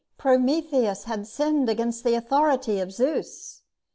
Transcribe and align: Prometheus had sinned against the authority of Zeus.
Prometheus 0.17 1.03
had 1.03 1.27
sinned 1.27 1.69
against 1.69 2.03
the 2.03 2.15
authority 2.15 2.79
of 2.79 2.91
Zeus. 2.91 3.61